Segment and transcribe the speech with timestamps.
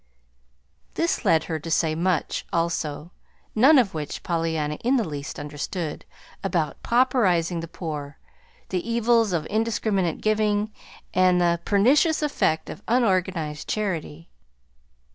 [0.95, 3.11] This led her to say much, also
[3.53, 6.05] (none of which Pollyanna in the least understood),
[6.43, 8.17] about "pauperizing the poor,"
[8.69, 10.71] the "evils of indiscriminate giving,"
[11.13, 14.27] and the "pernicious effect of unorganized charity."